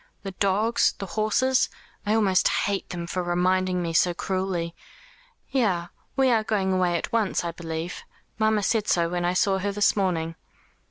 [0.23, 1.69] The dogs, the horses.
[2.07, 4.73] I almost hate them for reminding me so cruelly.
[5.51, 8.03] Yes, we are going away at once, I believe.
[8.39, 10.33] Mamma said so when I saw her this morning."